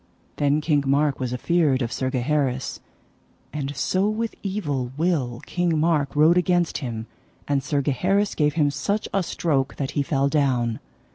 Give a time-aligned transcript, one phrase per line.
[0.37, 2.79] Then King Mark was afeard of Sir Gaheris,
[3.53, 7.05] and so with evil will King Mark rode against him,
[7.47, 10.79] and Sir Gaheris gave him such a stroke that he fell down.